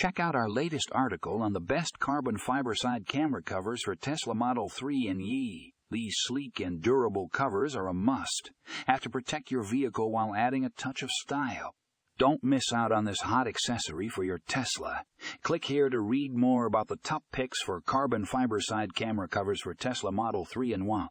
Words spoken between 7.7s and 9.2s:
are a must. Have to